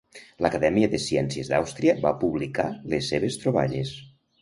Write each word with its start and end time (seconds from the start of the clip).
L'Acadèmia 0.45 0.89
de 0.93 0.99
Ciències 1.03 1.53
d'Àustria 1.53 1.97
va 2.09 2.15
publicar 2.25 2.69
les 2.97 3.15
seves 3.15 3.43
troballes. 3.47 3.97